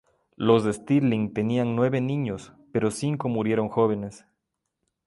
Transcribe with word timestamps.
Los 0.35 0.63
Stirling 0.63 1.31
tenían 1.31 1.75
nueve 1.75 2.01
niños 2.01 2.53
pero 2.71 2.89
cinco 2.89 3.29
murieron 3.29 3.69
jóvenes. 3.69 4.25